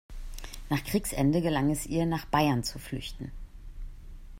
Nach 0.69 0.83
Kriegsende 0.83 1.43
gelang 1.43 1.69
es 1.69 1.85
ihr, 1.85 2.07
nach 2.07 2.25
Bayern 2.25 2.63
zu 2.63 2.79
flüchten. 2.79 3.31